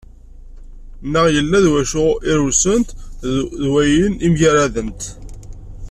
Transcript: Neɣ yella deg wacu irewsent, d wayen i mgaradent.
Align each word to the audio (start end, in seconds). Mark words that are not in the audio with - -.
Neɣ 1.11 1.25
yella 1.35 1.57
deg 1.65 1.73
wacu 1.73 2.07
irewsent, 2.31 2.87
d 3.61 3.63
wayen 3.71 4.13
i 4.27 4.27
mgaradent. 4.33 5.01